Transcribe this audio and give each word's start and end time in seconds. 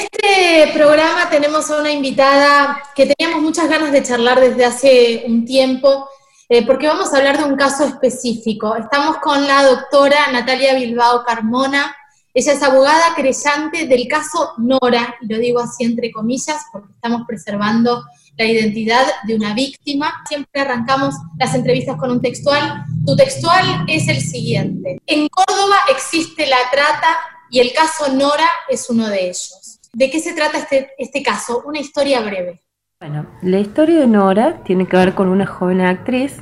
este 0.00 0.72
programa 0.72 1.28
tenemos 1.28 1.70
a 1.70 1.78
una 1.78 1.90
invitada 1.90 2.82
que 2.94 3.06
teníamos 3.06 3.42
muchas 3.42 3.68
ganas 3.68 3.92
de 3.92 4.02
charlar 4.02 4.40
desde 4.40 4.64
hace 4.64 5.24
un 5.26 5.44
tiempo, 5.44 6.08
eh, 6.48 6.64
porque 6.66 6.86
vamos 6.86 7.12
a 7.12 7.18
hablar 7.18 7.38
de 7.38 7.44
un 7.44 7.56
caso 7.56 7.84
específico. 7.84 8.74
Estamos 8.76 9.18
con 9.18 9.46
la 9.46 9.62
doctora 9.64 10.30
Natalia 10.32 10.74
Bilbao 10.74 11.22
Carmona. 11.24 11.94
Ella 12.32 12.52
es 12.52 12.62
abogada 12.62 13.14
creyente 13.14 13.86
del 13.86 14.08
caso 14.08 14.52
Nora, 14.58 15.16
y 15.20 15.26
lo 15.26 15.38
digo 15.38 15.60
así 15.60 15.84
entre 15.84 16.10
comillas, 16.12 16.62
porque 16.72 16.92
estamos 16.94 17.22
preservando 17.26 18.02
la 18.38 18.44
identidad 18.46 19.04
de 19.24 19.34
una 19.34 19.52
víctima. 19.52 20.22
Siempre 20.26 20.62
arrancamos 20.62 21.14
las 21.38 21.54
entrevistas 21.54 21.96
con 21.96 22.10
un 22.10 22.22
textual. 22.22 22.84
Tu 23.04 23.16
textual 23.16 23.84
es 23.86 24.08
el 24.08 24.20
siguiente. 24.20 24.98
En 25.06 25.28
Córdoba 25.28 25.76
existe 25.90 26.46
la 26.46 26.58
trata 26.72 27.18
y 27.50 27.58
el 27.58 27.72
caso 27.72 28.08
Nora 28.12 28.48
es 28.68 28.88
uno 28.88 29.08
de 29.08 29.24
ellos. 29.26 29.69
¿De 29.92 30.10
qué 30.10 30.20
se 30.20 30.34
trata 30.34 30.58
este, 30.58 30.90
este 30.98 31.22
caso? 31.22 31.62
Una 31.66 31.80
historia 31.80 32.20
breve. 32.20 32.60
Bueno, 33.00 33.26
la 33.42 33.58
historia 33.58 33.98
de 34.00 34.06
Nora 34.06 34.62
tiene 34.62 34.86
que 34.86 34.96
ver 34.96 35.14
con 35.14 35.28
una 35.28 35.46
joven 35.46 35.80
actriz 35.80 36.36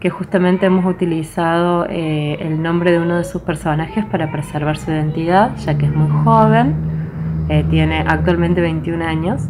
que 0.00 0.10
justamente 0.10 0.66
hemos 0.66 0.84
utilizado 0.84 1.86
eh, 1.88 2.36
el 2.40 2.60
nombre 2.60 2.92
de 2.92 3.00
uno 3.00 3.16
de 3.16 3.24
sus 3.24 3.42
personajes 3.42 4.04
para 4.06 4.30
preservar 4.30 4.76
su 4.76 4.90
identidad, 4.90 5.56
ya 5.56 5.78
que 5.78 5.86
es 5.86 5.94
muy 5.94 6.10
joven, 6.22 6.74
eh, 7.48 7.64
tiene 7.70 8.00
actualmente 8.00 8.60
21 8.60 9.04
años, 9.04 9.42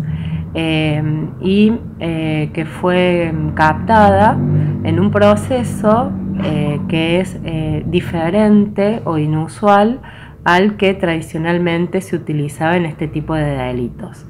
eh, 0.54 1.02
y 1.40 1.72
que 1.98 2.66
fue 2.80 3.34
captada 3.54 4.38
en 4.84 5.00
un 5.00 5.10
proceso 5.10 6.12
que 6.88 7.20
es 7.20 7.36
diferente 7.90 9.02
o 9.04 9.18
inusual 9.18 10.00
al 10.46 10.76
que 10.76 10.94
tradicionalmente 10.94 12.00
se 12.00 12.14
utilizaba 12.14 12.76
en 12.76 12.86
este 12.86 13.08
tipo 13.08 13.34
de 13.34 13.42
delitos. 13.42 14.26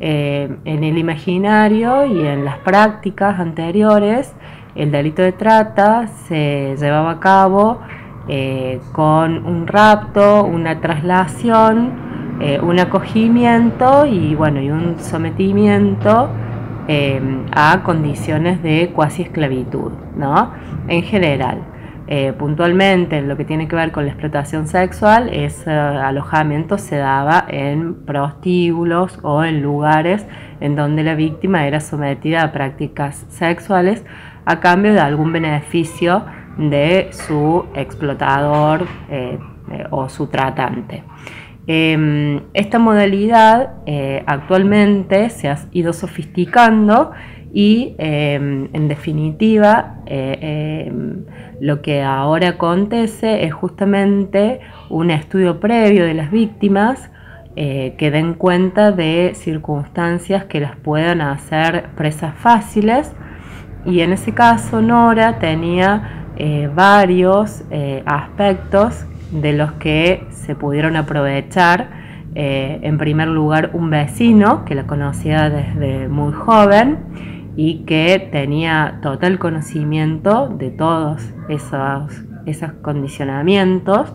Eh, 0.00 0.48
en 0.64 0.82
el 0.82 0.96
imaginario 0.96 2.06
y 2.06 2.26
en 2.26 2.46
las 2.46 2.56
prácticas 2.60 3.38
anteriores, 3.38 4.32
el 4.74 4.90
delito 4.90 5.20
de 5.20 5.32
trata 5.32 6.06
se 6.26 6.74
llevaba 6.80 7.10
a 7.10 7.20
cabo 7.20 7.80
eh, 8.28 8.80
con 8.92 9.44
un 9.44 9.66
rapto, 9.66 10.42
una 10.44 10.80
traslación, 10.80 12.38
eh, 12.40 12.58
un 12.62 12.78
acogimiento 12.80 14.06
y, 14.06 14.34
bueno, 14.34 14.62
y 14.62 14.70
un 14.70 14.98
sometimiento 14.98 16.30
a 17.52 17.82
condiciones 17.84 18.62
de 18.62 18.92
cuasi 18.94 19.20
esclavitud, 19.20 19.92
¿no? 20.16 20.52
En 20.88 21.02
general. 21.02 21.58
Eh, 22.10 22.32
puntualmente 22.32 23.18
en 23.18 23.28
lo 23.28 23.36
que 23.36 23.44
tiene 23.44 23.68
que 23.68 23.76
ver 23.76 23.92
con 23.92 24.06
la 24.06 24.12
explotación 24.12 24.66
sexual, 24.66 25.28
ese 25.30 25.70
alojamiento 25.70 26.78
se 26.78 26.96
daba 26.96 27.44
en 27.46 28.06
prostíbulos 28.06 29.18
o 29.22 29.44
en 29.44 29.60
lugares 29.60 30.24
en 30.60 30.74
donde 30.74 31.04
la 31.04 31.14
víctima 31.14 31.66
era 31.66 31.80
sometida 31.80 32.44
a 32.44 32.50
prácticas 32.50 33.26
sexuales 33.28 34.06
a 34.46 34.58
cambio 34.58 34.94
de 34.94 35.00
algún 35.00 35.34
beneficio 35.34 36.24
de 36.56 37.10
su 37.12 37.66
explotador 37.74 38.86
eh, 39.10 39.38
eh, 39.70 39.84
o 39.90 40.08
su 40.08 40.28
tratante. 40.28 41.04
Em, 41.66 42.40
esta 42.54 42.78
modalidad 42.78 43.74
actualmente 44.24 45.28
se 45.28 45.50
ha 45.50 45.58
ido 45.72 45.92
sofisticando 45.92 47.12
y 47.52 47.94
em, 47.98 48.68
en 48.72 48.88
definitiva 48.88 49.96
em, 50.06 51.24
lo 51.60 51.82
que 51.82 52.02
ahora 52.02 52.50
acontece 52.50 53.44
es 53.44 53.52
justamente 53.52 54.60
un 54.90 55.10
estudio 55.10 55.60
previo 55.60 56.04
de 56.04 56.14
las 56.14 56.30
víctimas 56.30 57.10
eh, 57.56 57.96
que 57.98 58.12
den 58.12 58.34
cuenta 58.34 58.92
de 58.92 59.32
circunstancias 59.34 60.44
que 60.44 60.60
las 60.60 60.76
puedan 60.76 61.20
hacer 61.20 61.88
presas 61.96 62.36
fáciles 62.36 63.12
y 63.84 64.00
en 64.00 64.12
ese 64.12 64.32
caso 64.32 64.80
Nora 64.80 65.40
tenía 65.40 66.26
eh, 66.36 66.70
varios 66.72 67.64
eh, 67.72 68.04
aspectos 68.06 69.04
de 69.32 69.54
los 69.54 69.72
que 69.72 70.24
se 70.30 70.54
pudieron 70.54 70.94
aprovechar. 70.96 72.06
en 72.34 72.98
primer 72.98 73.26
lugar, 73.26 73.70
un 73.72 73.90
vecino 73.90 74.64
que 74.64 74.76
la 74.76 74.86
conocía 74.86 75.50
desde 75.50 76.06
muy 76.06 76.32
joven 76.32 76.98
y 77.60 77.78
que 77.78 78.28
tenía 78.30 79.00
total 79.02 79.40
conocimiento 79.40 80.46
de 80.48 80.70
todos 80.70 81.28
esos, 81.48 82.22
esos 82.46 82.70
condicionamientos. 82.82 84.14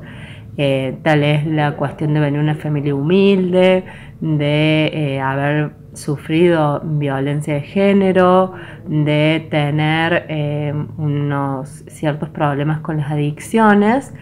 Eh, 0.55 0.97
tal 1.03 1.23
es 1.23 1.45
la 1.45 1.73
cuestión 1.75 2.13
de 2.13 2.21
venir 2.21 2.39
una 2.39 2.55
familia 2.55 2.95
humilde, 2.95 3.83
de 4.21 4.85
eh, 4.93 5.19
haber 5.19 5.73
sufrido 5.91 6.79
violencia 6.85 7.55
de 7.55 7.61
género, 7.63 8.53
de 8.87 9.45
tener 9.51 10.25
eh, 10.29 10.73
unos 10.95 11.83
ciertos 11.87 12.29
problemas 12.29 12.79
con 12.79 12.95
las 12.95 13.11
adicciones, 13.11 14.13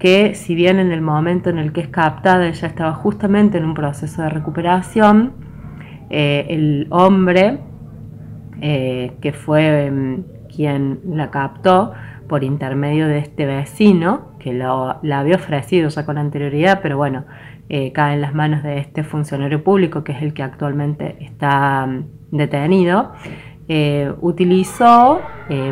que 0.00 0.34
si 0.34 0.56
bien 0.56 0.80
en 0.80 0.90
el 0.90 1.00
momento 1.00 1.48
en 1.48 1.58
el 1.58 1.72
que 1.72 1.82
es 1.82 1.88
captada 1.88 2.48
ella 2.48 2.66
estaba 2.66 2.92
justamente 2.92 3.56
en 3.56 3.66
un 3.66 3.74
proceso 3.74 4.22
de 4.22 4.30
recuperación, 4.30 5.32
el 6.10 6.88
hombre 6.90 7.60
eh, 8.60 9.12
que 9.20 9.32
fue 9.32 9.86
em, 9.86 10.24
quien 10.54 11.00
la 11.06 11.30
captó 11.30 11.92
por 12.28 12.44
intermedio 12.44 13.08
de 13.08 13.18
este 13.18 13.46
vecino, 13.46 14.32
que 14.38 14.54
la 14.54 15.18
había 15.18 15.36
ofrecido 15.36 15.88
ya 15.88 16.06
con 16.06 16.18
anterioridad, 16.18 16.80
pero 16.82 16.96
bueno, 16.96 17.24
eh, 17.68 17.92
cae 17.92 18.14
en 18.14 18.20
las 18.20 18.34
manos 18.34 18.62
de 18.62 18.78
este 18.78 19.04
funcionario 19.04 19.64
público, 19.64 20.04
que 20.04 20.12
es 20.12 20.22
el 20.22 20.32
que 20.34 20.42
actualmente 20.42 21.16
está 21.20 21.84
em, 21.84 22.04
detenido, 22.30 23.12
eh, 23.68 24.12
utilizó 24.20 25.20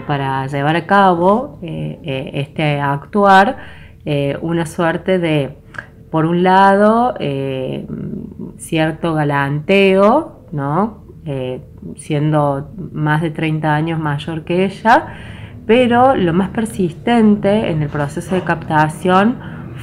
para 0.06 0.46
llevar 0.46 0.76
a 0.76 0.86
cabo 0.86 1.58
este 1.62 2.80
actuar 2.80 3.56
una 4.40 4.66
suerte 4.66 5.18
de, 5.18 5.56
por 6.10 6.24
un 6.24 6.42
lado, 6.42 7.14
cierto 8.56 9.14
galanteo, 9.14 10.46
¿no? 10.52 11.01
Eh, 11.24 11.60
siendo 11.94 12.72
más 12.92 13.22
de 13.22 13.30
30 13.30 13.72
años 13.72 14.00
mayor 14.00 14.42
que 14.42 14.64
ella, 14.64 15.06
pero 15.66 16.16
lo 16.16 16.32
más 16.32 16.48
persistente 16.48 17.70
en 17.70 17.80
el 17.80 17.88
proceso 17.88 18.34
de 18.34 18.40
captación 18.40 19.38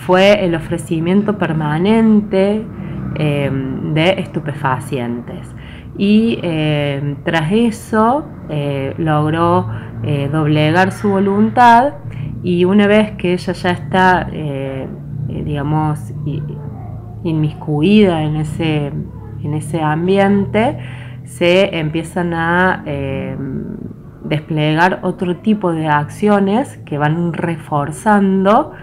fue 0.06 0.44
el 0.44 0.54
ofrecimiento 0.54 1.38
permanente 1.38 2.62
eh, 3.16 3.50
de 3.94 4.10
estupefacientes. 4.20 5.48
Y 5.98 6.40
eh, 6.44 7.16
tras 7.24 7.54
eso 7.54 8.26
logró 8.98 9.68
doblegar 10.32 10.92
su 10.92 11.10
voluntad 11.10 11.94
y 12.42 12.66
una 12.66 12.88
vez 12.88 13.12
que 13.12 13.34
ella 13.34 13.54
ya 13.54 13.70
está, 13.70 14.28
digamos, 15.28 16.12
inmiscuida 17.24 18.24
en 18.24 18.38
ese, 18.38 18.92
en 19.44 19.54
ese 19.54 19.82
ambiente, 19.82 20.80
se 21.30 21.78
empiezan 21.78 22.34
a 22.34 22.84
em, 22.86 23.78
desplegar 24.24 25.00
otro 25.04 25.38
tipo 25.38 25.72
de 25.72 25.88
acciones 25.88 26.78
que 26.86 26.98
van 26.98 27.34
reforzando 27.34 28.74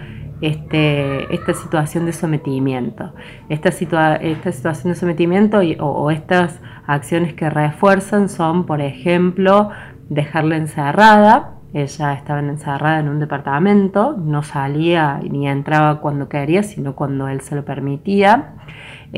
este, 0.41 1.34
esta 1.34 1.55
situación 1.55 2.07
de 2.07 2.12
sometimiento. 2.12 3.12
Esta, 3.49 3.69
esta 4.17 4.53
situación 4.53 4.93
de 4.93 4.99
sometimiento 4.99 5.61
o, 5.81 6.11
estas 6.11 6.61
acciones 6.87 7.34
que 7.34 7.51
refuerzan 7.51 8.29
son, 8.29 8.65
por 8.65 8.81
ejemplo, 8.81 9.71
dejarla 10.09 10.57
encerrada. 10.57 11.53
Ella 11.75 12.15
estaba 12.15 12.41
encerrada 12.41 13.01
en 13.01 13.09
un 13.09 13.19
departamento, 13.19 14.17
no 14.17 14.43
salía 14.43 15.21
ni 15.28 15.49
entraba 15.49 16.01
cuando 16.01 16.28
quería, 16.28 16.63
sino 16.63 16.95
cuando 16.95 17.28
él 17.28 17.41
se 17.41 17.55
lo 17.55 17.65
permitía. 17.65 18.55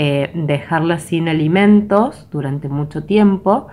Eh, 0.01 0.31
dejarla 0.33 1.01
sin 1.01 1.29
alimentos 1.29 2.29
durante 2.31 2.69
mucho 2.69 3.03
tiempo 3.03 3.67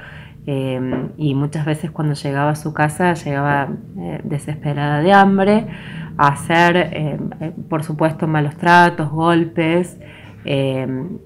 eh, 0.48 0.82
y 1.18 1.36
muchas 1.36 1.68
veces 1.68 1.92
cuando 1.92 2.16
llegaba 2.16 2.50
a 2.50 2.56
su 2.56 2.74
casa 2.74 3.14
llegaba 3.14 3.70
eh, 4.00 4.22
desesperada 4.24 5.02
de 5.02 5.14
hambre, 5.14 5.68
hacer 6.18 7.20
por 7.70 7.84
supuesto 7.84 8.26
malos 8.26 8.56
tratos, 8.56 9.12
golpes, 9.12 10.00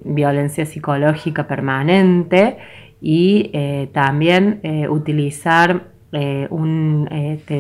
violencia 0.04 0.66
psicológica 0.66 1.48
permanente 1.48 2.58
y 3.00 3.52
también 3.94 4.60
utilizar 4.90 5.92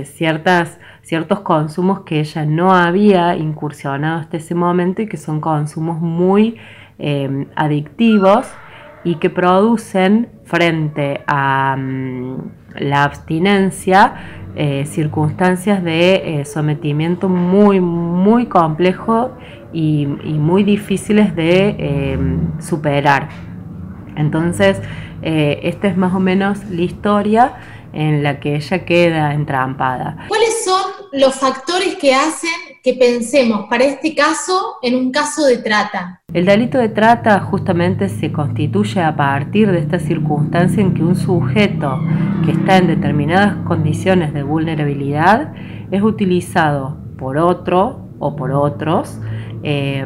ciertas, 0.03 0.79
ciertos 1.03 1.39
consumos 1.39 2.01
que 2.01 2.19
ella 2.19 2.45
no 2.45 2.73
había 2.73 3.37
incursionado 3.37 4.19
hasta 4.19 4.35
ese 4.35 4.55
momento 4.55 5.01
y 5.03 5.07
que 5.07 5.17
son 5.17 5.39
consumos 5.39 6.01
muy 6.01 6.57
Em, 7.01 7.45
adictivos 7.55 8.45
y 9.05 9.15
que 9.15 9.29
producen 9.29 10.27
frente 10.43 11.21
a 11.27 11.77
mm, 11.77 12.35
la 12.75 13.05
abstinencia 13.05 14.15
eh, 14.57 14.85
circunstancias 14.85 15.81
de 15.81 16.41
eh, 16.41 16.43
sometimiento 16.43 17.29
muy, 17.29 17.79
muy 17.79 18.47
complejo 18.47 19.31
y, 19.71 20.07
muy 20.07 20.63
difíciles 20.63 21.33
de 21.37 21.69
em, 21.79 22.59
superar. 22.59 23.29
Entonces, 24.17 24.81
eh, 25.21 25.61
esta 25.63 25.87
es 25.87 25.95
más 25.95 26.13
o 26.13 26.19
menos 26.19 26.65
la 26.69 26.81
historia 26.81 27.53
en 27.93 28.23
la 28.23 28.41
que 28.41 28.57
ella 28.57 28.83
queda 28.83 29.33
entrampada. 29.33 30.25
¿Cuáles 30.27 30.65
son 30.65 30.81
los 31.13 31.33
factores 31.35 31.95
que 31.95 32.13
hacen 32.13 32.51
que 32.83 32.95
pensemos 32.95 33.69
para 33.69 33.85
este 33.85 34.13
caso 34.13 34.79
en 34.81 34.95
un 34.95 35.13
caso 35.13 35.45
de 35.45 35.59
trata? 35.59 36.18
El 36.31 36.45
delito 36.45 36.77
de 36.77 36.89
trata 36.89 37.39
justamente 37.39 38.07
se 38.07 38.31
constituye 38.31 39.01
a 39.01 39.15
partir 39.15 39.71
de 39.71 39.79
esta 39.79 39.97
circunstancia 39.97 40.79
en 40.79 40.93
que 40.93 41.03
un 41.03 41.15
sujeto 41.15 41.99
que 42.45 42.51
está 42.51 42.77
en 42.77 42.85
determinadas 42.85 43.55
condiciones 43.65 44.31
de 44.31 44.43
vulnerabilidad 44.43 45.53
es 45.89 46.03
utilizado 46.03 46.97
por 47.17 47.37
otro 47.37 48.01
o 48.19 48.35
por 48.35 48.51
otros 48.51 49.19
eh, 49.63 50.05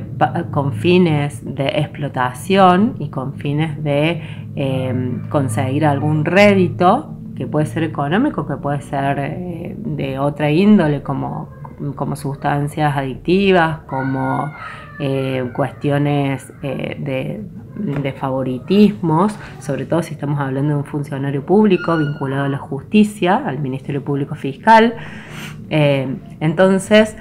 con 0.51 0.71
fines 0.71 1.41
de 1.43 1.67
explotación 1.67 2.95
y 2.99 3.09
con 3.09 3.33
fines 3.33 3.83
de 3.83 4.21
eh, 4.55 5.21
conseguir 5.29 5.85
algún 5.85 6.23
rédito 6.23 7.17
que 7.35 7.47
puede 7.47 7.65
ser 7.65 7.83
económico, 7.83 8.47
que 8.47 8.55
puede 8.55 8.81
ser 8.81 9.19
eh, 9.19 9.75
de 9.77 10.19
otra 10.19 10.51
índole, 10.51 11.01
como, 11.03 11.49
como 11.95 12.15
sustancias 12.15 12.95
adictivas, 12.95 13.80
como 13.88 14.51
eh, 15.00 15.50
cuestiones 15.56 16.53
eh, 16.62 16.97
de, 17.00 17.44
de, 18.01 18.13
favoritismos, 18.13 19.38
sobre 19.59 19.85
todo 19.85 20.03
si 20.03 20.13
estamos 20.13 20.39
hablando 20.39 20.69
de 20.69 20.75
un 20.80 20.85
funcionario 20.85 21.45
público 21.45 21.97
vinculado 21.97 22.45
a 22.45 22.50
la 22.50 22.59
justicia, 22.59 23.44
al 23.45 23.59
Ministerio 23.59 24.03
Público 24.03 24.35
Fiscal. 24.35 24.94
entonces, 25.69 27.18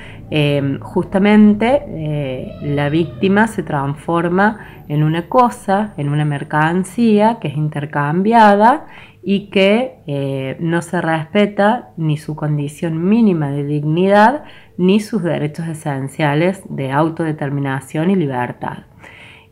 justamente 0.81 2.53
la 2.63 2.89
víctima 2.91 3.47
se 3.47 3.63
transforma 3.63 4.59
en 4.89 5.03
una 5.03 5.29
cosa, 5.29 5.95
en 5.97 6.11
una 6.11 6.27
mercancía 6.27 7.39
que 7.41 7.49
es 7.49 7.57
intercambiada 7.57 8.87
y 9.23 9.51
que 9.51 10.03
eh, 10.07 10.57
no 10.61 10.83
se 10.83 11.01
respeta 11.01 11.91
ni 11.97 12.17
su 12.17 12.35
condición 12.35 13.09
mínima 13.09 13.51
de 13.51 13.65
dignidad 13.65 14.45
ni 14.77 15.01
sus 15.01 15.23
derechos 15.23 15.69
esenciales 15.69 16.63
de 16.69 16.91
autodeterminación 16.91 18.11
y 18.11 18.17
libertad. 18.17 18.85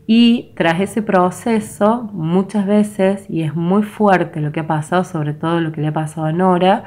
Y 0.07 0.51
tras 0.55 0.81
ese 0.81 1.01
proceso, 1.01 2.09
muchas 2.11 2.65
veces, 2.65 3.25
y 3.29 3.43
es 3.43 3.55
muy 3.55 3.83
fuerte 3.83 4.41
lo 4.41 4.51
que 4.51 4.59
ha 4.59 4.67
pasado, 4.67 5.05
sobre 5.05 5.33
todo 5.33 5.61
lo 5.61 5.71
que 5.71 5.79
le 5.79 5.87
ha 5.87 5.93
pasado 5.93 6.27
a 6.27 6.33
Nora, 6.33 6.83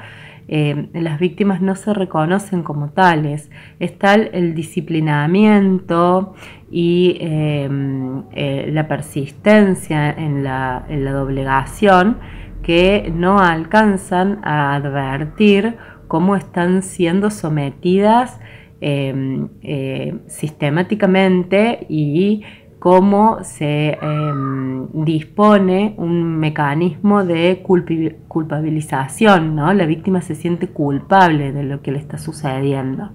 eh, 0.47 0.89
las 0.93 1.19
víctimas 1.19 1.63
no 1.63 1.75
se 1.75 1.95
reconocen 1.95 2.63
como 2.63 2.91
tales. 2.91 3.51
Está 3.79 4.15
el 4.15 4.55
disciplinamiento 4.55 6.35
y 6.71 7.17
em, 7.21 8.25
eh, 8.33 8.69
la 8.71 8.89
persistencia 8.89 10.11
en 10.11 10.45
la, 10.45 10.85
en 10.89 11.05
la 11.05 11.13
doblegación 11.13 12.19
que 12.65 13.13
no 13.15 13.39
alcanzan 13.39 14.41
a 14.43 14.75
advertir 14.75 15.77
cómo 16.09 16.35
están 16.35 16.83
siendo 16.83 17.31
sometidas 17.31 18.41
em, 18.81 19.49
eh, 19.63 20.19
sistemáticamente 20.27 21.87
y 21.89 22.43
cómo 22.79 23.39
se 23.43 23.99
em, 24.01 24.89
dispone 25.05 25.95
un 25.97 26.39
mecanismo 26.39 27.25
de 27.25 27.63
culpabilización, 27.63 29.55
¿no? 29.55 29.73
La 29.73 29.87
víctima 29.87 30.21
se 30.21 30.35
siente 30.35 30.69
culpable 30.69 31.53
de 31.53 31.63
lo 31.65 31.83
que 31.83 31.93
le 31.93 31.99
está 31.99 32.19
sucediendo. 32.19 33.11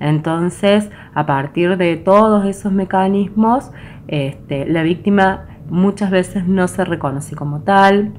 Entonces, 0.00 0.90
a 1.14 1.24
partir 1.24 1.76
de 1.76 1.96
todos 1.96 2.44
esos 2.44 2.72
mecanismos, 2.72 3.70
este, 4.08 4.66
la 4.66 4.82
víctima 4.82 5.46
muchas 5.70 6.10
veces 6.10 6.46
no 6.46 6.68
se 6.68 6.84
reconoce 6.84 7.34
como 7.34 7.60
tal, 7.60 8.12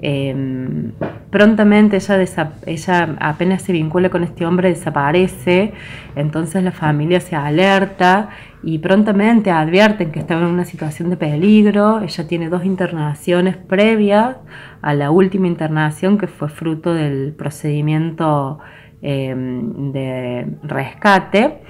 Em, 0.00 0.92
prontamente 1.30 1.96
ella, 1.96 2.52
ella 2.66 3.16
apenas 3.18 3.62
se 3.62 3.72
vincula 3.72 4.10
con 4.10 4.22
este 4.22 4.46
hombre 4.46 4.68
desaparece, 4.68 5.72
entonces 6.14 6.62
la 6.62 6.70
familia 6.70 7.18
se 7.20 7.34
alerta 7.34 8.28
y 8.62 8.78
prontamente 8.78 9.50
advierten 9.50 10.12
que 10.12 10.20
estaba 10.20 10.42
en 10.42 10.48
una 10.48 10.64
situación 10.64 11.10
de 11.10 11.16
peligro. 11.16 12.00
Ella 12.00 12.26
tiene 12.28 12.48
dos 12.48 12.64
internaciones 12.64 13.56
previas 13.56 14.36
a 14.82 14.94
la 14.94 15.10
última 15.10 15.46
internación 15.46 16.18
que 16.18 16.28
fue 16.28 16.48
fruto 16.48 16.94
del 16.94 17.34
procedimiento 17.36 18.58
em, 19.02 19.92
de 19.92 20.46
rescate. 20.62 21.60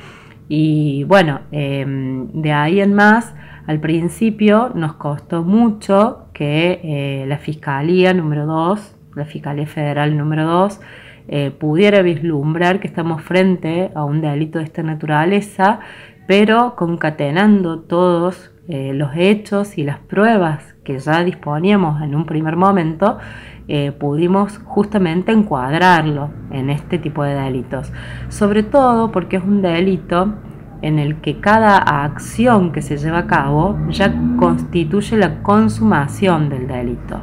Y 0.48 1.04
bueno, 1.04 1.40
em, 1.52 2.28
de 2.32 2.52
ahí 2.52 2.80
en 2.80 2.94
más, 2.94 3.34
al 3.66 3.80
principio 3.80 4.70
nos 4.74 4.94
costó 4.94 5.44
mucho 5.44 6.27
que 6.38 6.80
eh, 6.84 7.26
la 7.26 7.38
Fiscalía 7.38 8.14
número 8.14 8.46
2, 8.46 8.96
la 9.16 9.24
Fiscalía 9.24 9.66
Federal 9.66 10.16
número 10.16 10.44
2, 10.44 10.80
eh, 11.26 11.50
pudiera 11.50 12.00
vislumbrar 12.00 12.78
que 12.78 12.86
estamos 12.86 13.22
frente 13.22 13.90
a 13.96 14.04
un 14.04 14.20
delito 14.20 14.60
de 14.60 14.64
esta 14.64 14.84
naturaleza, 14.84 15.80
pero 16.28 16.76
concatenando 16.76 17.80
todos 17.80 18.52
eh, 18.68 18.92
los 18.94 19.16
hechos 19.16 19.78
y 19.78 19.82
las 19.82 19.98
pruebas 19.98 20.76
que 20.84 21.00
ya 21.00 21.24
disponíamos 21.24 22.00
en 22.02 22.14
un 22.14 22.24
primer 22.24 22.54
momento, 22.54 23.18
pudimos 23.98 24.56
justamente 24.64 25.30
encuadrarlo 25.30 26.30
en 26.50 26.70
este 26.70 26.98
tipo 26.98 27.22
de 27.22 27.34
delitos. 27.34 27.92
Sobre 28.30 28.62
todo 28.62 29.12
porque 29.12 29.36
es 29.36 29.42
un 29.42 29.60
delito 29.60 30.36
en 30.82 30.98
el 30.98 31.20
que 31.20 31.40
cada 31.40 31.76
acción 31.76 32.72
que 32.72 32.82
se 32.82 32.96
lleva 32.96 33.18
a 33.18 33.26
cabo 33.26 33.78
ya 33.88 34.14
constituye 34.38 35.16
la 35.16 35.42
consumación 35.42 36.48
del 36.48 36.68
delito. 36.68 37.22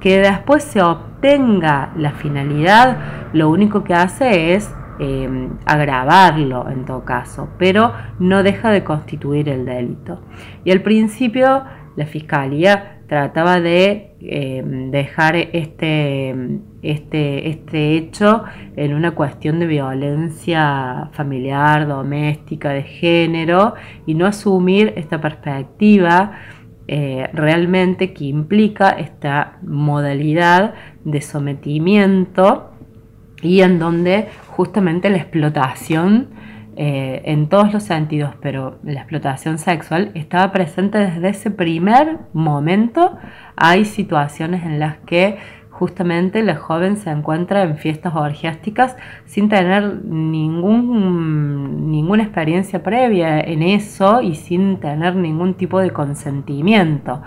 Que 0.00 0.18
después 0.18 0.64
se 0.64 0.82
obtenga 0.82 1.92
la 1.96 2.12
finalidad, 2.12 2.98
lo 3.32 3.48
único 3.50 3.84
que 3.84 3.94
hace 3.94 4.54
es 4.54 4.72
eh, 5.00 5.48
agravarlo 5.64 6.68
en 6.68 6.84
todo 6.84 7.04
caso, 7.04 7.48
pero 7.58 7.92
no 8.18 8.42
deja 8.42 8.70
de 8.70 8.84
constituir 8.84 9.48
el 9.48 9.64
delito. 9.64 10.20
Y 10.64 10.70
al 10.70 10.82
principio 10.82 11.64
la 11.96 12.06
Fiscalía 12.06 12.93
trataba 13.06 13.60
de 13.60 14.14
em, 14.20 14.90
dejar 14.90 15.36
este, 15.36 16.34
este, 16.82 17.48
este 17.48 17.96
hecho 17.96 18.44
en 18.76 18.94
una 18.94 19.12
cuestión 19.12 19.58
de 19.58 19.66
violencia 19.66 21.10
familiar, 21.12 21.86
doméstica, 21.86 22.70
de 22.70 22.82
género, 22.82 23.74
y 24.06 24.14
no 24.14 24.26
asumir 24.26 24.92
esta 24.96 25.20
perspectiva 25.20 26.32
eh, 26.86 27.30
realmente 27.32 28.12
que 28.12 28.24
implica 28.24 28.90
esta 28.90 29.58
modalidad 29.62 30.74
de 31.04 31.22
sometimiento 31.22 32.72
y 33.40 33.62
en 33.62 33.78
donde 33.78 34.28
justamente 34.48 35.08
la 35.08 35.16
explotación 35.16 36.28
eh, 36.76 37.22
en 37.26 37.48
todos 37.48 37.72
los 37.72 37.82
sentidos, 37.82 38.34
pero 38.40 38.78
la 38.82 39.00
explotación 39.00 39.58
sexual 39.58 40.10
estaba 40.14 40.52
presente 40.52 40.98
desde 40.98 41.28
ese 41.28 41.50
primer 41.50 42.18
momento. 42.32 43.16
Hay 43.56 43.84
situaciones 43.84 44.64
en 44.64 44.78
las 44.78 44.98
que 44.98 45.38
justamente 45.70 46.42
la 46.42 46.56
joven 46.56 46.96
se 46.96 47.10
encuentra 47.10 47.62
en 47.62 47.76
fiestas 47.76 48.14
orgiásticas 48.14 48.96
sin 49.26 49.48
tener 49.48 50.04
ningún, 50.04 51.90
ninguna 51.90 52.22
experiencia 52.22 52.82
previa 52.82 53.40
en 53.40 53.62
eso 53.62 54.22
y 54.22 54.36
sin 54.36 54.78
tener 54.78 55.16
ningún 55.16 55.54
tipo 55.54 55.80
de 55.80 55.90
consentimiento. 55.90 57.22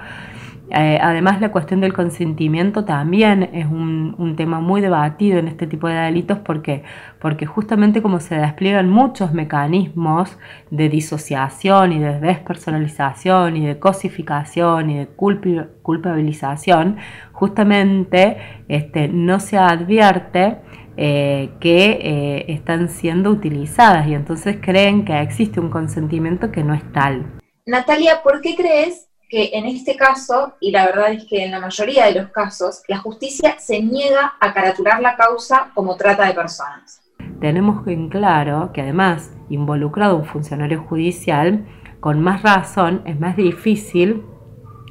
Eh, 0.69 0.99
además, 1.01 1.39
la 1.39 1.51
cuestión 1.51 1.79
del 1.79 1.93
consentimiento 1.93 2.83
también 2.83 3.43
es 3.53 3.65
un, 3.65 4.35
tema 4.35 4.59
muy 4.59 4.81
debatido 4.81 5.39
en 5.39 5.47
este 5.47 5.65
tipo 5.65 5.87
de 5.87 5.95
delitos 5.95 6.37
porque, 6.39 6.83
porque 7.19 7.45
justamente 7.45 8.01
como 8.01 8.19
se 8.19 8.35
despliegan 8.35 8.89
muchos 8.89 9.33
mecanismos 9.33 10.37
de 10.69 10.89
disociación 10.89 11.93
y 11.93 11.99
de 11.99 12.19
despersonalización 12.19 13.57
y 13.57 13.65
de 13.65 13.79
cosificación 13.79 14.89
y 14.89 14.97
de 14.99 15.07
culpabilización, 15.07 16.97
justamente 17.31 18.37
este, 18.67 19.07
no 19.07 19.39
se 19.39 19.57
advierte 19.57 20.57
eh, 20.97 21.51
que 21.59 21.99
eh, 22.01 22.45
están 22.53 22.89
siendo 22.89 23.31
utilizadas 23.31 24.07
y 24.07 24.13
entonces 24.13 24.57
creen 24.61 25.05
que 25.05 25.19
existe 25.21 25.59
un 25.59 25.69
consentimiento 25.69 26.51
que 26.51 26.63
no 26.63 26.73
es 26.73 26.91
tal. 26.91 27.39
Natalia, 27.65 28.21
¿por 28.23 28.41
qué 28.41 28.55
crees 28.55 29.06
que 29.29 29.51
en 29.53 29.65
este 29.65 29.95
caso, 29.95 30.53
y 30.59 30.71
la 30.71 30.85
verdad 30.85 31.11
es 31.11 31.25
que 31.25 31.43
en 31.43 31.51
la 31.51 31.59
mayoría 31.59 32.05
de 32.05 32.21
los 32.21 32.31
casos, 32.31 32.81
la 32.87 32.97
justicia 32.97 33.55
se 33.59 33.81
niega 33.81 34.33
a 34.39 34.53
caratular 34.53 35.01
la 35.01 35.15
causa 35.15 35.71
como 35.73 35.95
trata 35.97 36.25
de 36.25 36.33
personas. 36.33 37.01
Tenemos 37.41 37.85
en 37.87 38.09
claro 38.09 38.71
que 38.73 38.81
además, 38.81 39.31
involucrado 39.49 40.17
un 40.17 40.25
funcionario 40.25 40.83
judicial, 40.83 41.65
con 41.99 42.21
más 42.21 42.41
razón 42.41 43.01
es 43.05 43.19
más 43.19 43.35
difícil 43.35 44.23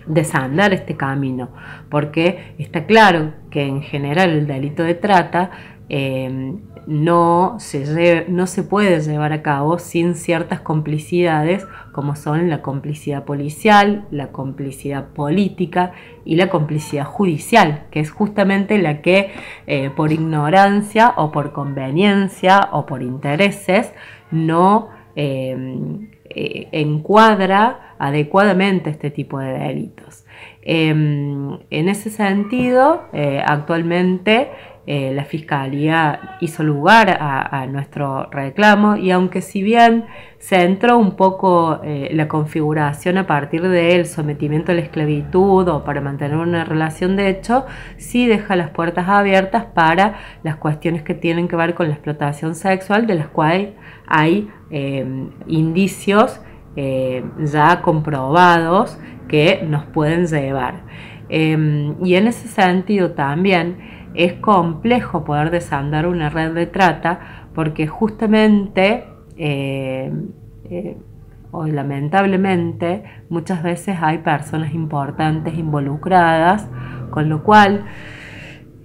desandar 0.06 0.72
este 0.72 0.96
camino, 0.96 1.50
porque 1.90 2.54
está 2.58 2.86
claro 2.86 3.32
que 3.50 3.62
en 3.62 3.82
general 3.82 4.30
el 4.30 4.46
delito 4.46 4.82
de 4.82 4.94
trata 4.94 5.50
eh, 5.88 6.54
no 6.86 7.56
se, 7.58 8.26
no 8.28 8.46
se 8.46 8.62
puede 8.62 9.00
llevar 9.00 9.32
a 9.32 9.42
cabo 9.42 9.78
sin 9.78 10.14
ciertas 10.14 10.60
complicidades 10.60 11.66
como 11.92 12.14
son 12.14 12.48
la 12.48 12.62
complicidad 12.62 13.24
policial, 13.24 14.04
la 14.10 14.28
complicidad 14.28 15.08
política 15.08 15.92
y 16.24 16.36
la 16.36 16.48
complicidad 16.48 17.04
judicial, 17.04 17.86
que 17.90 18.00
es 18.00 18.10
justamente 18.10 18.78
la 18.78 19.02
que 19.02 19.32
eh, 19.66 19.90
por 19.90 20.12
ignorancia 20.12 21.14
o 21.16 21.32
por 21.32 21.52
conveniencia 21.52 22.68
o 22.72 22.86
por 22.86 23.02
intereses 23.02 23.92
no 24.30 24.90
em, 25.16 26.10
eh, 26.28 26.68
encuadra 26.72 27.94
adecuadamente 27.98 28.90
este 28.90 29.10
tipo 29.10 29.38
de 29.38 29.52
delitos. 29.52 30.24
Em, 30.62 31.58
en 31.70 31.88
ese 31.88 32.10
sentido, 32.10 33.04
eh, 33.12 33.40
actualmente 33.44 34.50
eh, 34.88 35.12
la 35.12 35.24
Fiscalía 35.24 36.36
hizo 36.40 36.62
lugar 36.62 37.18
a, 37.20 37.66
nuestro 37.66 38.30
reclamo 38.30 38.96
y 38.96 39.10
aunque 39.10 39.40
si 39.40 39.60
bien 39.60 40.04
se 40.38 40.62
entró 40.62 40.96
un 40.96 41.16
poco 41.16 41.80
eh, 41.82 42.10
la 42.12 42.28
configuración 42.28 43.18
a 43.18 43.26
partir 43.26 43.62
del 43.62 44.06
sometimiento 44.06 44.70
a 44.70 44.76
la 44.76 44.82
esclavitud 44.82 45.66
o 45.66 45.82
para 45.82 46.00
mantener 46.00 46.36
una 46.36 46.64
relación 46.64 47.16
de 47.16 47.30
hecho, 47.30 47.66
sí 47.96 48.26
deja 48.28 48.54
las 48.54 48.70
puertas 48.70 49.08
abiertas 49.08 49.64
para 49.64 50.14
las 50.44 50.54
cuestiones 50.54 51.02
que 51.02 51.14
tienen 51.14 51.48
que 51.48 51.56
ver 51.56 51.74
con 51.74 51.88
la 51.88 51.94
explotación 51.94 52.54
sexual, 52.54 53.08
de 53.08 53.16
las 53.16 53.26
cuales 53.26 53.70
hay 54.06 54.48
em, 54.70 55.30
indicios 55.48 56.40
eh, 56.76 57.24
ya 57.40 57.82
comprobados 57.82 59.00
que 59.26 59.64
nos 59.66 59.84
pueden 59.86 60.26
llevar. 60.26 60.84
Em, 61.28 61.96
y 62.04 62.14
en 62.14 62.28
ese 62.28 62.46
sentido 62.46 63.10
también 63.12 63.78
es 64.16 64.34
complejo 64.34 65.24
poder 65.24 65.50
desandar 65.50 66.06
una 66.06 66.30
red 66.30 66.54
de 66.54 66.66
trata 66.66 67.48
porque 67.54 67.86
justamente 67.86 69.04
eh, 69.36 70.12
eh, 70.70 70.96
o 71.50 71.66
lamentablemente 71.66 73.04
muchas 73.28 73.62
veces 73.62 73.96
hay 74.00 74.18
personas 74.18 74.74
importantes 74.74 75.54
involucradas, 75.54 76.68
con 77.10 77.28
lo 77.28 77.42
cual 77.42 77.84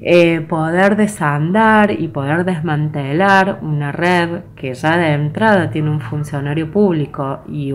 eh, 0.04 0.42
poder 0.42 0.96
desandar 0.96 1.92
y 1.92 2.08
poder 2.08 2.44
desmantelar 2.44 3.60
una 3.62 3.92
red 3.92 4.42
que 4.56 4.74
ya 4.74 4.98
de 4.98 5.14
entrada 5.14 5.70
tiene 5.70 5.92
un 5.92 6.02
funcionario 6.02 6.72
público 6.72 7.42
y, 7.48 7.72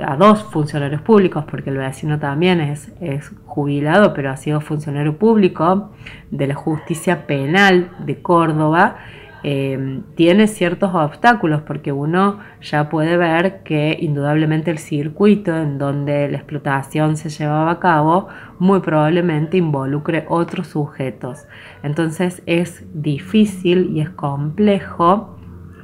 a 0.00 0.16
dos 0.16 0.42
funcionarios 0.42 1.02
públicos, 1.02 1.44
porque 1.48 1.70
el 1.70 1.78
vecino 1.78 2.18
también 2.18 2.60
es, 2.60 2.90
es 3.00 3.30
jubilado, 3.46 4.12
pero 4.12 4.30
ha 4.30 4.36
sido 4.36 4.60
funcionario 4.60 5.18
público 5.18 5.92
de 6.32 6.48
la 6.48 6.54
justicia 6.56 7.28
penal 7.28 7.92
de 8.00 8.22
Córdoba, 8.22 8.96
Em, 9.44 10.02
tiene 10.16 10.48
ciertos 10.48 10.92
obstáculos 10.94 11.62
porque 11.62 11.92
uno 11.92 12.40
ya 12.60 12.88
puede 12.88 13.16
ver 13.16 13.62
que 13.62 13.96
indudablemente 14.00 14.70
el 14.72 14.78
circuito 14.78 15.56
en 15.56 15.78
donde 15.78 16.28
la 16.28 16.38
explotación 16.38 17.16
se 17.16 17.28
llevaba 17.28 17.70
a 17.70 17.78
cabo 17.78 18.28
muy 18.58 18.80
probablemente 18.80 19.56
involucre 19.56 20.24
otros 20.28 20.66
sujetos. 20.66 21.46
Entonces 21.84 22.42
es 22.46 22.84
difícil 22.92 23.90
y 23.92 24.00
es 24.00 24.10
complejo 24.10 25.38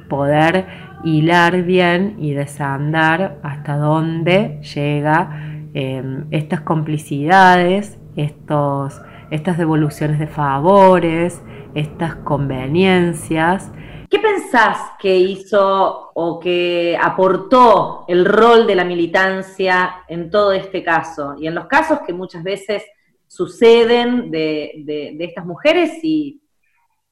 poder 0.09 0.65
hilar 1.05 1.63
bien 1.63 2.15
y 2.19 2.33
desandar 2.33 3.37
hasta 3.41 3.77
dónde 3.77 4.59
llega 4.75 5.29
em, 5.73 6.25
estas 6.31 6.61
complicidades, 6.61 7.97
estos, 8.17 9.01
estas 9.29 9.57
devoluciones 9.57 10.19
de 10.19 10.27
favores, 10.27 11.41
estas 11.75 12.15
conveniencias. 12.15 13.71
¿Qué 14.09 14.17
pensás 14.17 14.79
que 14.97 15.15
hizo 15.15 16.11
o 16.13 16.39
que 16.39 16.97
aportó 16.99 18.05
el 18.07 18.25
rol 18.25 18.65
de 18.65 18.75
la 18.75 18.85
militancia 18.85 20.03
en 20.07 20.31
todo 20.31 20.53
este 20.53 20.83
caso 20.83 21.35
y 21.37 21.47
en 21.47 21.53
los 21.53 21.67
casos 21.67 21.99
que 22.07 22.13
muchas 22.13 22.41
veces 22.43 22.83
suceden 23.27 24.31
de, 24.31 25.15
estas 25.19 25.45
mujeres 25.45 25.99
y, 26.01 26.41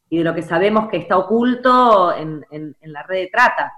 de 0.10 0.24
lo 0.24 0.34
que 0.34 0.44
sabemos 0.44 0.88
que 0.90 0.98
está 0.98 1.18
oculto 1.18 2.16
en, 2.16 2.46
en 2.50 2.94
la 2.94 3.04
red 3.04 3.22
de 3.22 3.28
trata? 3.28 3.74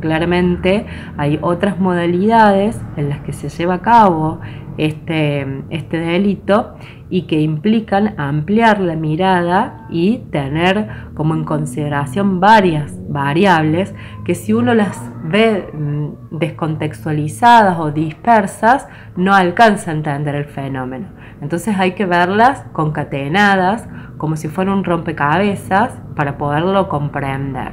Claramente 0.00 0.84
hay 1.16 1.38
otras 1.40 1.78
modalidades 1.78 2.78
en 2.98 3.08
las 3.08 3.20
que 3.20 3.32
se 3.32 3.48
lleva 3.48 3.74
a 3.74 3.82
cabo 3.82 4.40
este, 4.78 5.64
este 5.70 5.98
delito 5.98 6.74
y 7.08 7.22
que 7.22 7.40
implican 7.40 8.18
ampliar 8.18 8.80
la 8.80 8.96
mirada 8.96 9.86
y 9.90 10.18
tener 10.30 10.88
como 11.14 11.34
en 11.34 11.44
consideración 11.44 12.40
varias 12.40 12.94
variables 13.08 13.94
que 14.24 14.34
si 14.34 14.52
uno 14.52 14.74
las 14.74 14.98
ve 15.24 15.70
mm, 15.72 16.38
descontextualizadas 16.38 17.78
o 17.78 17.92
dispersas 17.92 18.88
no 19.16 19.34
alcanza 19.34 19.90
a 19.90 19.94
entender 19.94 20.34
el 20.34 20.46
fenómeno. 20.46 21.08
Entonces 21.40 21.76
hay 21.78 21.92
que 21.92 22.06
verlas 22.06 22.64
concatenadas 22.72 23.88
como 24.18 24.36
si 24.36 24.48
fuera 24.48 24.72
un 24.72 24.84
rompecabezas 24.84 25.92
para 26.14 26.38
poderlo 26.38 26.88
comprender. 26.88 27.72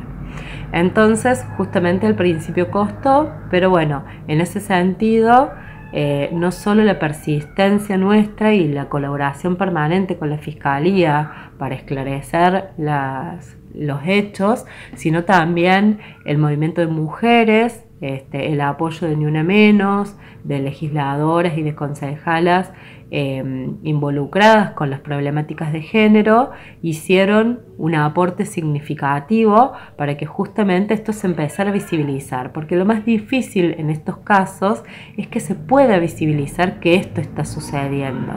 Entonces, 0.71 1.45
justamente 1.55 2.07
al 2.07 2.15
principio 2.15 2.71
costó, 2.71 3.31
pero 3.51 3.69
bueno, 3.69 4.03
en 4.27 4.41
ese 4.41 4.59
sentido 4.59 5.51
eh, 5.95 6.31
no 6.33 6.51
solo 6.51 6.83
la 6.83 6.97
persistencia 6.97 7.97
nuestra 7.97 8.51
y 8.53 8.67
la 8.67 8.89
colaboración 8.89 9.57
permanente 9.57 10.17
con 10.17 10.31
la 10.31 10.39
Fiscalía 10.39 11.51
para 11.59 11.75
esclarecer 11.75 12.71
los 13.75 14.01
hechos, 14.03 14.65
sino 14.95 15.23
también 15.23 15.99
el 16.25 16.39
movimiento 16.39 16.81
de 16.81 16.87
mujeres, 16.87 17.85
este, 18.01 18.51
el 18.51 18.61
apoyo 18.61 19.07
de 19.07 19.15
Ni 19.15 19.25
Una 19.25 19.43
Menos, 19.43 20.15
de 20.43 20.59
legisladoras 20.59 21.57
y 21.59 21.61
de 21.61 21.75
concejalas 21.75 22.73
Em, 23.15 23.77
involucradas 23.83 24.71
con 24.71 24.89
las 24.89 24.99
problemáticas 24.99 25.71
de 25.71 25.83
género 25.83 26.49
hicieron 26.81 27.59
un 27.77 27.93
aporte 27.93 28.43
significativo 28.43 29.73
para 29.97 30.17
que 30.17 30.25
justamente 30.25 30.95
esto 30.95 31.13
se 31.13 31.27
empezara 31.27 31.69
a 31.69 31.73
visibilizar, 31.73 32.51
porque 32.53 32.75
lo 32.75 32.85
más 32.85 33.05
difícil 33.05 33.75
en 33.77 33.91
estos 33.91 34.17
casos 34.17 34.83
es 35.15 35.27
que 35.27 35.41
se 35.41 35.53
pueda 35.53 35.99
visibilizar 35.99 36.79
que 36.79 36.95
esto 36.95 37.21
está 37.21 37.45
sucediendo. 37.45 38.33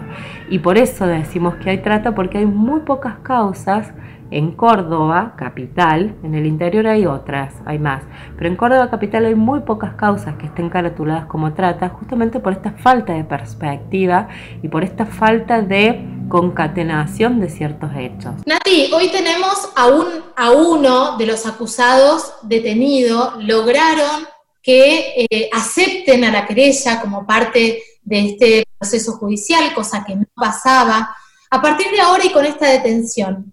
Y 0.51 0.59
por 0.59 0.77
eso 0.77 1.07
decimos 1.07 1.55
que 1.55 1.71
hay 1.71 1.79
trata, 1.79 2.15
porque 2.15 2.37
hay 2.37 2.47
muy 2.47 2.81
pocas 2.81 3.21
causas 3.21 3.95
en 4.31 4.53
Córdoba, 4.53 5.35
capital, 5.37 6.17
en 6.23 6.35
el 6.35 6.47
interior 6.47 6.87
hay 6.87 7.07
otras, 7.07 7.55
hay 7.65 7.79
más, 7.79 8.03
pero 8.37 8.49
en 8.49 8.57
Córdoba, 8.57 8.91
capital, 8.91 9.27
hay 9.27 9.35
muy 9.35 9.61
pocas 9.61 9.95
causas 9.95 10.37
que 10.37 10.47
estén 10.47 10.69
caratuladas 10.69 11.27
como 11.27 11.55
trata, 11.55 11.89
justamente 11.91 12.41
por 12.41 12.53
esta 12.53 12.73
falta 12.73 13.13
de 13.13 13.25
perspectiva 13.25 14.29
y 14.63 14.69
por 14.69 14.85
esta 14.85 15.07
falta 15.07 15.63
de 15.63 16.05
concatenación 16.29 17.41
de 17.41 17.49
ciertos 17.49 17.91
hechos. 17.97 18.35
Nati, 18.47 18.91
hoy 18.93 19.09
tenemos 19.11 19.71
a, 19.77 19.87
un, 19.87 20.07
a 20.35 20.51
uno 20.51 21.17
de 21.17 21.27
los 21.27 21.47
acusados 21.47 22.35
detenido, 22.43 23.35
lograron 23.41 24.27
que 24.63 25.27
eh, 25.31 25.49
acepten 25.53 26.25
a 26.25 26.33
la 26.33 26.45
querella 26.45 27.01
como 27.01 27.25
parte 27.25 27.83
de 28.03 28.27
este 28.27 28.65
proceso 28.79 29.13
judicial, 29.13 29.73
cosa 29.75 30.05
que 30.05 30.17
no 30.17 30.25
pasaba. 30.35 31.15
A 31.51 31.63
partir 31.63 31.91
de 31.93 32.01
ahora 32.01 32.25
y 32.25 32.33
con 32.33 32.45
esta 32.45 32.67
detención, 32.69 33.53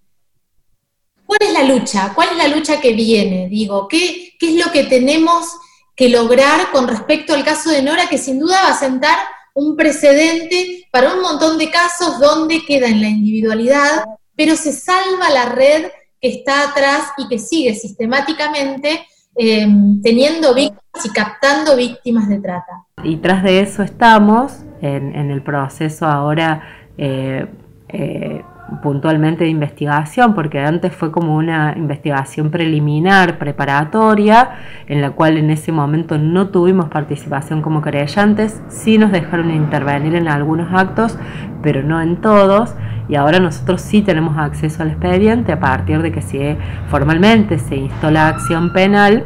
¿Cuál 1.37 1.49
es 1.49 1.53
la 1.53 1.73
lucha? 1.73 2.11
¿Cuál 2.13 2.29
es 2.31 2.37
la 2.37 2.47
lucha 2.47 2.79
que 2.79 2.93
viene? 2.93 3.47
Digo, 3.49 3.87
¿qué, 3.87 4.35
es 4.39 4.65
lo 4.65 4.71
que 4.71 4.83
tenemos 4.83 5.47
que 5.95 6.09
lograr 6.09 6.69
con 6.71 6.87
respecto 6.87 7.33
al 7.33 7.43
caso 7.43 7.71
de 7.71 7.81
Nora, 7.81 8.07
que 8.07 8.17
sin 8.17 8.39
duda 8.39 8.61
va 8.63 8.69
a 8.69 8.77
sentar 8.77 9.17
un 9.55 9.75
precedente 9.75 10.87
para 10.91 11.13
un 11.13 11.21
montón 11.21 11.57
de 11.57 11.71
casos 11.71 12.19
donde 12.19 12.63
queda 12.65 12.87
en 12.87 13.01
la 13.01 13.07
individualidad, 13.07 14.03
pero 14.35 14.55
se 14.55 14.73
salva 14.73 15.29
la 15.31 15.45
red 15.45 15.85
que 16.21 16.29
está 16.29 16.69
atrás 16.69 17.05
y 17.17 17.27
que 17.27 17.39
sigue 17.39 17.73
sistemáticamente 17.73 19.07
eh, 19.35 19.67
teniendo 20.03 20.53
víctimas 20.53 21.05
y 21.05 21.09
captando 21.09 21.75
víctimas 21.75 22.29
de 22.29 22.39
trata. 22.41 22.85
Y 23.03 23.17
tras 23.17 23.43
de 23.43 23.61
eso 23.61 23.81
estamos 23.81 24.53
en, 24.81 25.31
el 25.31 25.41
proceso 25.41 26.05
ahora 26.05 26.61
eh, 26.97 27.47
eh, 27.89 28.43
puntualmente 28.81 29.43
de 29.43 29.49
investigación, 29.49 30.33
porque 30.33 30.59
antes 30.59 30.93
fue 30.93 31.11
como 31.11 31.35
una 31.35 31.73
investigación 31.75 32.49
preliminar, 32.49 33.37
preparatoria, 33.37 34.51
en 34.87 35.01
la 35.01 35.11
cual 35.11 35.37
en 35.37 35.49
ese 35.49 35.71
momento 35.71 36.17
no 36.17 36.47
tuvimos 36.47 36.89
participación 36.89 37.61
como 37.61 37.81
creyentes, 37.81 38.61
sí 38.69 38.97
nos 38.97 39.11
dejaron 39.11 39.51
intervenir 39.51 40.15
en 40.15 40.27
algunos 40.27 40.73
actos, 40.73 41.17
pero 41.61 41.83
no 41.83 42.01
en 42.01 42.17
todos, 42.17 42.75
y 43.09 43.15
ahora 43.15 43.39
nosotros 43.39 43.81
sí 43.81 44.01
tenemos 44.01 44.37
acceso 44.37 44.83
al 44.83 44.89
expediente 44.89 45.51
a 45.51 45.59
partir 45.59 46.01
de 46.01 46.11
que 46.11 46.21
si 46.21 46.39
formalmente 46.87 47.59
se 47.59 47.75
instó 47.75 48.11
la 48.11 48.27
acción 48.27 48.73
penal, 48.73 49.25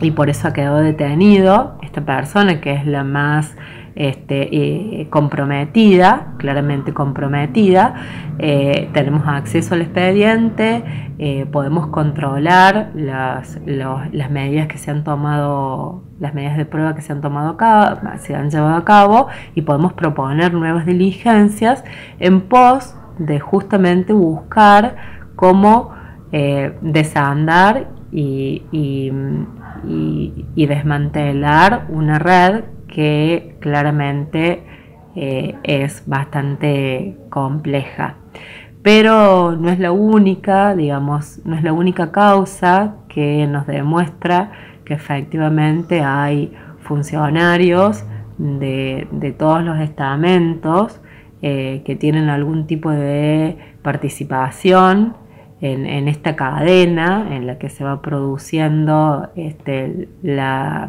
y 0.00 0.10
por 0.10 0.28
eso 0.28 0.52
quedado 0.52 0.78
detenido 0.78 1.78
esta 1.82 2.02
persona 2.02 2.60
que 2.60 2.74
es 2.74 2.86
la 2.86 3.02
más 3.04 3.56
este, 3.96 5.06
comprometida, 5.08 6.34
claramente 6.36 6.92
comprometida, 6.92 7.94
eh, 8.38 8.90
tenemos 8.92 9.26
acceso 9.26 9.74
al 9.74 9.80
expediente, 9.80 10.84
eh, 11.18 11.46
podemos 11.50 11.86
controlar 11.86 12.90
las, 12.94 13.58
medidas 14.30 14.68
que 14.68 14.76
se 14.76 14.90
han 14.90 15.02
tomado, 15.02 16.04
las 16.20 16.34
medidas 16.34 16.58
de 16.58 16.66
prueba 16.66 16.94
que 16.94 17.00
se 17.00 17.12
han 17.12 17.22
tomado 17.22 17.56
se 18.18 18.34
han 18.34 18.50
llevado 18.50 18.76
a 18.76 18.84
cabo 18.84 19.28
y 19.54 19.62
podemos 19.62 19.94
proponer 19.94 20.52
nuevas 20.52 20.84
diligencias 20.84 21.82
en 22.18 22.42
pos 22.42 22.94
de 23.18 23.40
justamente 23.40 24.12
buscar 24.12 24.96
cómo 25.36 25.92
eh, 26.32 26.76
desandar 26.82 27.88
y, 28.12 28.62
desmantelar 30.54 31.86
una 31.88 32.18
red 32.18 32.64
que 32.96 33.58
claramente 33.60 34.62
eh, 35.14 35.54
es 35.64 36.04
bastante 36.06 37.18
compleja. 37.28 38.14
Pero 38.82 39.54
no 39.54 39.68
es 39.68 39.78
la 39.78 39.92
única, 39.92 40.74
digamos, 40.74 41.40
no 41.44 41.56
es 41.56 41.62
la 41.62 41.74
única 41.74 42.10
causa 42.10 42.94
que 43.06 43.46
nos 43.46 43.66
demuestra 43.66 44.50
que 44.86 44.94
efectivamente 44.94 46.00
hay 46.00 46.54
funcionarios 46.78 48.06
de, 48.38 49.34
todos 49.38 49.62
los 49.62 49.78
estamentos 49.78 51.02
eh, 51.42 51.82
que 51.84 51.96
tienen 51.96 52.30
algún 52.30 52.66
tipo 52.66 52.90
de 52.90 53.58
participación 53.82 55.16
en, 55.60 56.08
esta 56.08 56.34
cadena 56.34 57.28
en 57.30 57.46
la 57.46 57.58
que 57.58 57.68
se 57.68 57.84
va 57.84 58.00
produciendo 58.00 59.28
este, 59.36 60.08
la 60.22 60.88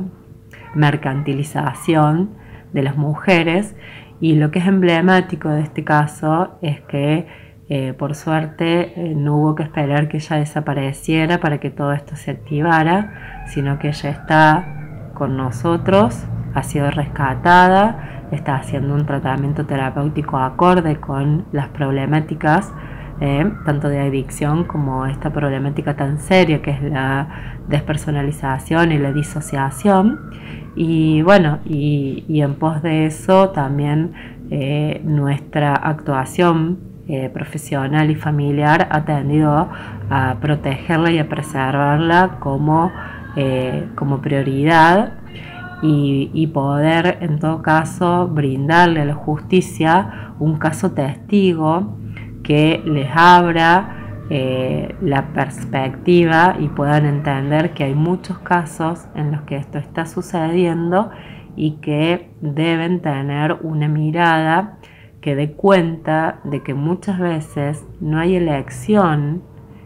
mercantilización 0.75 2.31
de 2.73 2.83
las 2.83 2.97
mujeres. 2.97 3.75
Y 4.19 4.35
lo 4.35 4.51
que 4.51 4.59
es 4.59 4.67
emblemático 4.67 5.49
de 5.49 5.61
este 5.61 5.83
caso 5.83 6.57
es 6.61 6.81
que 6.81 7.27
eh, 7.69 7.93
por 7.93 8.15
suerte 8.15 8.93
eh, 8.95 9.13
no 9.15 9.35
hubo 9.35 9.55
que 9.55 9.63
esperar 9.63 10.07
que 10.07 10.17
ella 10.17 10.37
desapareciera 10.37 11.39
para 11.39 11.59
que 11.59 11.69
todo 11.69 11.91
esto 11.91 12.15
se 12.15 12.31
activara, 12.31 13.43
sino 13.47 13.77
que 13.77 13.89
ella 13.89 14.09
está 14.09 15.11
con 15.13 15.35
nosotros, 15.35 16.25
ha 16.53 16.63
sido 16.63 16.89
rescatada, 16.91 18.27
está 18.31 18.55
haciendo 18.55 18.93
un 18.93 19.05
tratamiento 19.05 19.65
terapéutico 19.65 20.37
acorde 20.37 20.97
con 20.97 21.45
las 21.51 21.67
problemáticas 21.69 22.73
eh, 23.19 23.51
tanto 23.65 23.89
de 23.89 23.99
adicción 23.99 24.65
como 24.65 25.07
esta 25.07 25.31
problemática 25.31 25.95
tan 25.95 26.19
seria 26.19 26.61
que 26.61 26.69
es 26.69 26.83
la 26.83 27.55
despersonalización 27.67 28.91
y 28.91 28.99
la 28.99 29.11
disociación. 29.11 30.19
Y 30.75 31.23
bueno, 31.23 31.57
y, 31.65 32.23
en 32.29 32.53
pos 32.55 32.83
de 32.83 33.07
eso 33.07 33.49
también 33.49 34.13
eh, 34.51 35.01
nuestra 35.03 35.73
actuación 35.73 36.77
eh, 37.07 37.31
profesional 37.33 38.11
y 38.11 38.15
familiar 38.15 38.87
ha 38.91 39.03
tendido 39.05 39.69
a 40.11 40.35
protegerla 40.39 41.09
y 41.09 41.17
a 41.17 41.27
preservarla 41.27 42.37
como, 42.39 42.91
como 43.95 44.19
prioridad 44.21 45.13
y, 45.81 46.29
y, 46.33 46.47
poder 46.47 47.17
en 47.21 47.39
todo 47.39 47.61
caso 47.61 48.27
brindarle 48.27 49.01
a 49.01 49.05
la 49.05 49.13
justicia 49.13 50.33
un 50.39 50.57
caso 50.57 50.91
testigo 50.91 51.97
que 52.47 52.81
les 52.85 53.09
abra 53.13 54.23
eh, 54.29 54.95
la 55.01 55.33
perspectiva 55.33 56.55
y 56.57 56.69
puedan 56.69 57.05
entender 57.05 57.73
que 57.73 57.83
hay 57.83 57.93
muchos 57.93 58.39
casos 58.39 59.05
en 59.15 59.33
los 59.33 59.41
que 59.41 59.57
esto 59.57 59.77
está 59.77 60.05
sucediendo 60.05 61.11
y 61.57 61.71
que 61.81 62.31
deben 62.39 63.01
tener 63.01 63.57
una 63.63 63.89
mirada 63.89 64.77
que 65.19 65.35
dé 65.35 65.51
cuenta 65.51 66.39
de 66.45 66.63
que 66.63 66.73
muchas 66.73 67.19
veces 67.19 67.85
no 67.99 68.17
hay 68.17 68.37
elección 68.37 69.43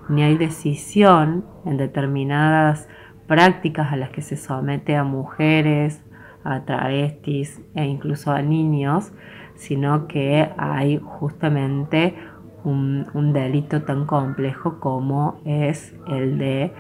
ni 0.08 0.22
hay 0.22 0.38
decisión 0.38 1.46
en 1.66 1.78
determinadas 1.78 2.88
prácticas 3.26 3.92
a 3.92 3.96
las 3.96 4.12
que 4.12 4.22
se 4.22 4.38
somete 4.38 4.96
a 4.96 5.04
mujeres, 5.04 6.04
a 6.44 6.64
travestis 6.66 7.60
e 7.74 7.86
incluso 7.86 8.32
a 8.32 8.44
niños, 8.44 9.14
sino 9.56 10.08
que 10.08 10.50
hay 10.58 11.00
justamente 11.04 12.16
un, 12.64 13.34
delito 13.34 13.82
tan 13.84 14.06
complejo 14.06 14.80
como 14.80 15.42
es 15.46 15.94
el 16.08 16.38
de 16.38 16.74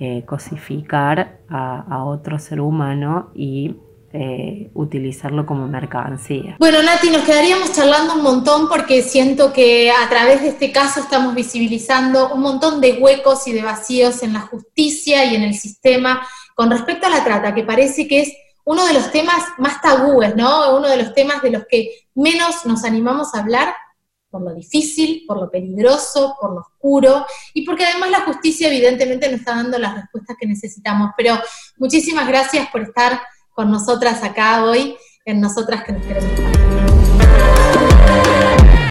eh, 0.00 0.24
cosificar 0.26 1.40
a, 1.48 2.04
otro 2.04 2.38
ser 2.38 2.60
humano 2.60 3.30
y 3.34 3.76
eh, 4.12 4.70
utilizarlo 4.74 5.44
como 5.44 5.66
mercancía. 5.68 6.56
Bueno, 6.58 6.82
Nati, 6.82 7.10
nos 7.10 7.22
quedaríamos 7.22 7.72
charlando 7.72 8.14
un 8.14 8.22
montón 8.22 8.68
porque 8.68 9.02
siento 9.02 9.52
que 9.52 9.90
a 9.90 10.08
través 10.08 10.42
de 10.42 10.48
este 10.48 10.72
caso 10.72 11.00
estamos 11.00 11.34
visibilizando 11.34 12.32
un 12.32 12.40
montón 12.40 12.80
de 12.80 12.98
huecos 13.00 13.46
y 13.48 13.52
de 13.52 13.62
vacíos 13.62 14.22
en 14.22 14.32
la 14.32 14.40
justicia 14.40 15.24
y 15.24 15.34
en 15.36 15.42
el 15.42 15.54
sistema 15.54 16.26
con 16.54 16.70
respecto 16.70 17.06
a 17.06 17.10
la 17.10 17.22
trata, 17.22 17.54
que 17.54 17.62
parece 17.62 18.08
que 18.08 18.22
es 18.22 18.32
uno 18.64 18.84
de 18.86 18.92
los 18.92 19.10
temas 19.10 19.44
más 19.58 19.80
tabúes, 19.80 20.36
¿no? 20.36 20.76
Uno 20.76 20.88
de 20.88 20.96
los 20.96 21.14
temas 21.14 21.40
de 21.40 21.50
los 21.50 21.64
que 21.66 21.90
menos 22.14 22.66
nos 22.66 22.84
animamos 22.84 23.34
a 23.34 23.40
hablar 23.40 23.74
por 24.30 24.42
lo 24.42 24.54
difícil, 24.54 25.24
por 25.26 25.38
lo 25.40 25.50
peligroso, 25.50 26.36
por 26.40 26.54
lo 26.54 26.60
oscuro, 26.60 27.26
y 27.54 27.64
porque 27.64 27.84
además 27.84 28.10
la 28.10 28.20
justicia 28.20 28.68
evidentemente 28.68 29.28
no 29.28 29.36
está 29.36 29.56
dando 29.56 29.78
las 29.78 29.94
respuestas 29.94 30.36
que 30.38 30.46
necesitamos. 30.46 31.10
Pero 31.16 31.38
muchísimas 31.76 32.28
gracias 32.28 32.68
por 32.70 32.82
estar 32.82 33.20
con 33.52 33.70
nosotras 33.70 34.22
acá 34.22 34.64
hoy, 34.64 34.96
en 35.24 35.40
Nosotras 35.40 35.84
que 35.84 35.92
nos 35.92 36.06
queremos. 36.06 36.67